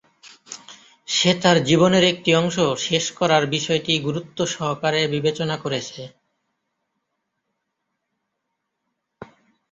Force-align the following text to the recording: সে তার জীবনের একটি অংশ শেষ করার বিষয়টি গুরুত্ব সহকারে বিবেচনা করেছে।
সে 1.07 1.31
তার 1.41 1.57
জীবনের 1.63 2.03
একটি 2.03 2.31
অংশ 2.35 2.55
শেষ 2.79 3.05
করার 3.19 3.43
বিষয়টি 3.47 3.93
গুরুত্ব 3.99 4.37
সহকারে 4.53 5.01
বিবেচনা 5.07 5.55
করেছে। 5.57 6.01